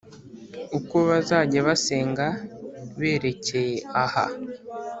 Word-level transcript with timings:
uko 0.77 0.95
bazajya 1.09 1.59
basenga 1.67 2.27
berekeye 2.99 3.77
aha 4.03 4.25